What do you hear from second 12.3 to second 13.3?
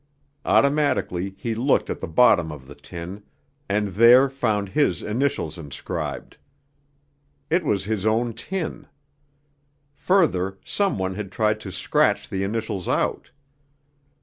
initials out.